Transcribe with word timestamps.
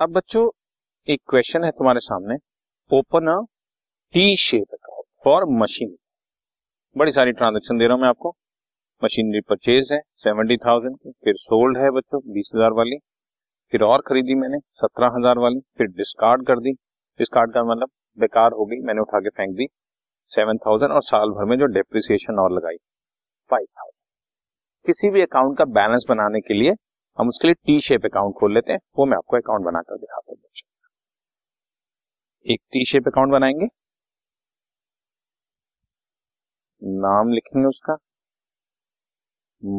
अब 0.00 0.10
बच्चों, 0.12 0.42
एक 1.08 1.20
क्वेश्चन 1.30 1.64
है 1.64 1.70
तुम्हारे 1.70 2.00
सामने. 2.00 2.34
Open 2.90 3.28
a 3.28 3.34
T 4.14 4.36
shape 4.36 4.74
account 4.74 5.04
for 5.24 5.44
machine 5.52 5.94
बड़ी 6.96 7.12
सारी 7.12 7.32
ट्रांजेक्शन 7.32 7.78
दे 7.78 7.84
रहा 7.84 7.94
हूँ 7.94 8.02
मैं 8.02 8.08
आपको. 8.08 8.30
मशीनरी 9.02 9.40
परचेज 9.48 9.88
है 9.92 9.98
सेवेंटी 10.18 10.56
थाउज़ेंड 10.56 10.96
की, 10.96 11.10
फिर 11.24 11.34
सोल्ड 11.38 11.78
है 11.78 11.90
बच्चों, 11.90 12.20
बीस 12.32 12.50
हज़ार 12.54 12.72
वाली. 12.72 12.98
फिर 13.72 13.82
और 13.82 14.02
खरीदी 14.08 14.34
मैंने, 14.34 14.58
सत्रह 14.58 15.16
हज़ार 15.16 15.38
वाली. 15.38 15.60
फिर 15.78 15.86
डिस्कार्ड 15.96 16.46
कर 16.46 16.60
दी. 16.60 16.72
डिस्कार्ड 17.20 17.54
का 17.54 17.64
मतलब 17.64 17.90
बेकार 18.18 18.52
हो 18.52 18.66
गई, 18.66 18.80
मैंने 18.80 19.00
उठा 19.00 19.20
के 19.20 19.30
फेंक 19.30 19.56
दी. 19.56 19.66
सेवन 20.32 20.58
थाउज़ेंड 20.66 20.92
और 20.92 21.02
साल 21.04 21.30
भर 21.30 21.44
में 21.44 21.58
जो 21.58 21.66
डेप्रिसिएशन 21.74 22.38
और 22.38 22.52
लगाई 22.52 22.76
फाइव 23.50 23.66
थाउज़ेंड 23.66 24.86
किसी 24.86 25.10
भी 25.10 25.22
अकाउंट 25.22 25.58
का 25.58 25.64
बैलेंस 25.76 26.04
बनाने 26.08 26.40
के 26.40 26.54
लिए 26.54 26.72
हम 27.18 27.28
उसके 27.28 27.48
लिए 27.48 27.54
टी 27.56 27.78
शेप 27.80 28.04
अकाउंट 28.04 28.34
खोल 28.40 28.54
लेते 28.54 28.72
हैं, 28.72 28.78
वो 28.98 29.04
मैं 29.06 29.16
आपको 29.16 29.36
अकाउंट 29.36 29.64
बनाकर 29.64 29.96
दिखाता 29.98 30.30
हूँ 30.32 30.38
बच्चों। 30.38 30.66
एक 32.46 32.60
टी 32.72 32.84
शेप 32.86 33.08
अकाउंट 33.08 33.32
बनाएँगे। 33.32 33.66
नाम 36.82 37.28
लिखेंगे 37.28 37.66
उसका। 37.68 37.96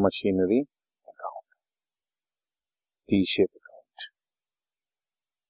Machinery 0.04 0.60
account 0.62 1.56
T 3.10 3.24
shape 3.26 3.50
account 3.56 4.10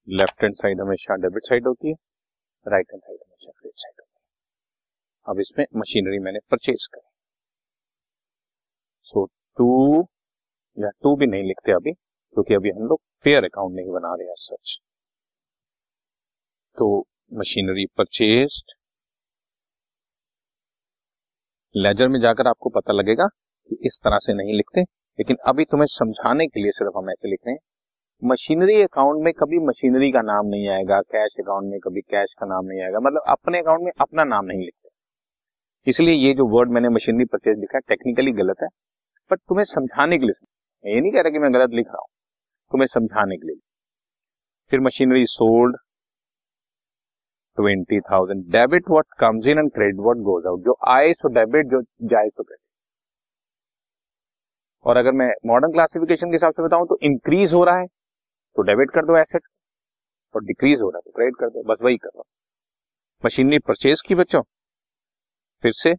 left 0.08 0.44
hand 0.44 0.56
side 0.56 0.82
हमेशा 0.82 1.16
डेबिट 1.24 1.48
साइड 1.50 1.68
होती 1.68 1.90
है 1.90 1.96
राइट 2.66 2.88
हैंड 2.94 3.02
साइड 3.04 3.20
हमेशा 3.24 3.52
क्रेडिट 3.52 3.74
साइड 3.78 3.96
होती 4.02 4.14
है। 4.14 5.34
अब 5.34 5.40
इसमें 5.42 5.66
मशीनरी 5.78 6.20
मैंने 6.20 6.40
परचेज 6.52 6.88
करी। 6.94 7.10
सो 9.08 9.26
टू 9.58 9.68
या 10.80 10.90
टू 11.04 11.16
भी 11.16 11.28
नहीं 11.28 11.44
लिखते 11.44 11.72
अभी, 11.72 11.92
क्योंकि 11.92 12.54
अभी 12.54 12.70
हम 12.70 12.88
लोग 12.88 13.02
फेयर 13.26 13.46
अकाउंट 13.46 13.76
नहीं 13.76 13.92
बना 13.92 14.14
रहे 14.16 14.28
हैं 14.28 14.36
सच 14.40 14.78
तो 16.78 16.88
मशीनरी 17.32 17.86
परचेज 17.98 18.62
लेजर 21.76 22.08
में 22.08 22.20
जाकर 22.22 22.48
आपको 22.48 22.70
पता 22.70 22.94
लगेगा 22.94 23.28
कि 23.28 23.78
इस 23.86 24.00
तरह 24.04 24.18
से 24.18 24.34
नहीं 24.34 24.54
लिखते, 24.54 24.82
लेकिन 24.82 25.38
अभी 25.48 25.66
तुम्हें 25.66 25.86
समझाने 25.88 26.48
के 26.48 26.62
लिए 26.62 26.72
सिर्फ़ 26.72 26.98
हम 26.98 27.10
ऐसे 27.10 27.30
लिख 27.30 27.40
रहे 27.48 27.54
हैं। 27.54 27.60
मशीनरी 28.22 28.82
अकाउंट 28.82 29.24
में 29.24 29.32
कभी 29.34 29.60
मशीनरी 29.68 30.12
का 30.12 30.22
नाम 30.22 30.48
नहीं 30.48 30.68
आएगा 30.70 31.00
कैश 31.12 31.36
अकाउंट 31.40 31.72
में 31.72 31.80
कभी 31.80 32.02
कैश 32.04 32.34
का 32.40 32.46
नाम 32.46 32.66
नहीं 32.66 32.82
आएगा 32.84 33.00
मतलब 33.00 33.24
अपने 33.30 33.60
अकाउंट 33.60 33.84
में 33.84 33.92
अपना 34.02 34.24
नाम 34.26 34.46
नहीं 34.46 34.60
लिखते। 34.60 34.90
इसलिए 35.88 36.16
ये 36.18 36.34
जो 36.34 36.48
वर्ड 36.58 36.72
मैंने 36.72 36.90
मशीनरी 36.90 37.26
परचेज 37.26 37.60
लिखा 37.60 37.78
है 37.78 37.82
टेक्निकली 37.90 38.32
गलत 38.34 38.64
है 38.64 38.68
बट 39.32 39.40
तुम्हें 39.40 39.66
समझाने 39.66 40.18
के 40.18 40.26
लिए 40.26 40.46
मैं 40.86 40.94
ये 40.94 41.02
नहीं 41.02 41.12
कह 41.12 41.22
रहा 41.22 41.32
कि 41.32 41.40
मैं 41.40 41.54
गलत 41.54 41.70
लिख 41.72 41.88
रहा 41.88 42.00
हूँ 42.00 42.08
तुम्हें 42.72 42.88
समझाने 42.88 43.38
के 43.38 43.48
लिए। 43.48 43.60
फिर 44.72 44.80
machinery 44.80 45.26
sold 45.28 45.78
twenty 47.58 48.00
thousand 48.02 48.44
debit 48.52 48.90
what 48.90 49.06
comes 49.20 49.46
in 49.48 49.58
and 49.60 49.72
credit 49.74 50.00
what 50.00 50.18
goes 50.26 50.46
out 50.48 50.60
जो 50.66 50.76
आए 50.90 51.14
सो 51.14 51.34
डेबिट 51.36 51.68
जो 51.72 51.82
जाए 51.82 52.30
सो 52.30 52.44
क्रेडिट 52.44 52.64
और 54.86 54.98
अगर 54.98 55.12
मैं 55.14 55.30
मॉडर्न 55.48 55.72
क्लासिफिकेशन 55.72 56.28
के 56.28 56.36
हिसाब 56.36 56.54
से 56.54 56.64
बताऊँ 56.64 56.88
तो 56.88 56.98
इंक्रीज 57.04 57.54
हो 57.54 57.64
रहा 57.64 57.80
है 57.80 57.88
तो 58.56 58.62
डेबिट 58.64 58.92
कर 58.92 59.06
दो 59.06 59.18
एसेट 59.18 59.42
और 60.36 60.44
डिक्रीज 60.46 60.80
हो 60.82 60.90
रहा 60.90 60.98
है 60.98 61.02
तो 61.02 61.12
क्रेडिट 61.12 61.36
कर 61.40 61.50
दो। 61.50 61.64
बस 61.64 61.78
वही 61.84 61.98
कर 61.98 62.08
रहा 62.08 62.20
हूँ। 62.20 62.26
मशीनरी 63.24 63.60
परचेज 63.60 64.02
की 64.08 64.16
बच्चों, 64.16 64.42
फिर 65.64 65.72
से 65.74 65.92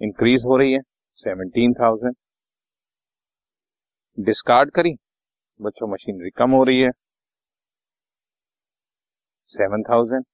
इंक्रीज 0.00 0.42
हो 0.46 0.56
रही 0.56 0.72
है 0.72 0.80
सेवनटीन 1.18 1.72
थाउज़ेंड 1.74 2.14
डिस्कार्ड 4.20 4.70
करी। 4.70 4.92
बच्चों 5.60 5.88
मशीनरी 5.88 6.30
कम 6.36 6.50
हो 6.50 6.62
रही 6.64 6.80
है। 6.80 6.90
सेवन 9.50 9.82
थाउज़ेंड 9.82 10.24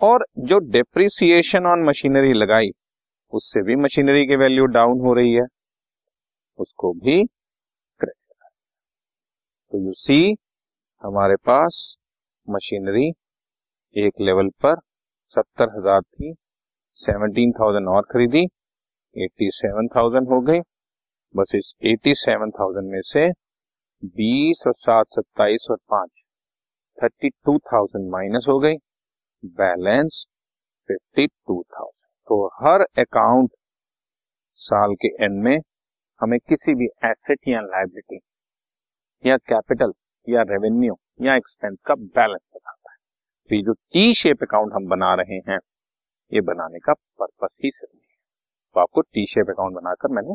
और 0.00 0.24
जो 0.40 0.58
डिप्रिसिएशन 0.70 1.66
ऑन 1.66 1.84
मशीनरी 1.84 2.32
लगाई, 2.34 2.70
उससे 3.32 3.62
भी 3.64 3.76
मशीनरी 3.78 4.26
की 4.26 4.36
वैल्यू 4.36 4.66
डाउन 4.68 5.00
हो 5.00 5.14
रही 5.14 5.32
है। 5.34 5.46
उसको 6.58 6.92
भी 6.94 7.24
तो 9.72 9.78
यू 9.78 9.92
सी 9.94 10.36
हमारे 11.02 11.36
पास 11.46 11.76
मशीनरी 12.48 13.08
एक 13.96 14.20
लेवल 14.20 14.48
पर 14.62 14.74
सत्तर 15.36 15.68
हज़ार 15.76 16.00
थी 16.02 16.32
सेवनटीन 16.98 17.52
थाउज़ेंड 17.52 17.88
और 17.88 18.02
खरीदी 18.12 18.42
एट्टी 19.16 19.50
सेवन 19.52 19.88
थाउज़ेंड 19.88 20.28
हो 20.28 20.40
गई। 20.40 20.60
बस 21.34 21.50
इस 21.54 21.72
एटी 21.86 22.14
सेवन 22.14 22.50
थाउज़ेंड 22.50 22.90
में 22.92 23.00
से 23.02 23.28
बीस 24.02 24.62
और 24.66 24.72
सात, 24.74 25.06
सत्ताईस 25.08 25.66
और 25.70 25.76
पाँच 25.90 26.10
थर्टी 26.98 27.28
टू 27.28 27.56
थाउज़ेंड 27.66 28.10
माइनस 28.12 28.46
हो 28.48 28.58
गई। 28.58 28.76
बैलेंस 29.56 30.24
फिफ्टी 30.88 31.26
टू 31.26 31.62
थाउज़ेंड 31.62 32.08
तो 32.28 32.46
हर 32.62 32.84
अकाउंट 32.98 33.50
साल 34.60 34.94
के 34.94 35.08
एंड 35.24 35.42
में 35.44 35.56
हमें 36.20 36.38
किसी 36.40 36.74
भी 36.74 36.86
एसेट 37.04 37.48
या 37.48 37.60
लाइबिलिटी 37.60 38.20
या 39.24 39.36
कैपिटल 39.46 39.92
या 40.28 40.42
रेवेन्यू 40.42 40.98
या 41.22 41.36
एक्सपेंस 41.36 41.78
का 41.86 41.94
बैलेंस 41.94 42.40
बताता 42.54 42.92
है। 42.92 42.96
तो 43.50 43.54
ये 43.54 43.62
जो 43.62 43.72
टी 43.72 44.12
शेप 44.14 44.42
अकाउंट 44.42 44.72
हम 44.74 44.88
बना 44.88 45.14
रहे 45.14 45.40
हैं, 45.48 45.58
ये 46.32 46.40
बनाने 46.42 46.78
का 46.78 46.92
पर्पस 46.92 47.56
ही 47.64 47.70
सिर्फ़ 47.70 47.94
है। 47.94 48.16
तो 48.76 48.80
आपको 48.80 49.00
टी 49.00 49.26
शेप 49.26 49.50
अकाउंट 49.50 49.74
बनाकर 49.74 50.14
मैंने 50.14 50.34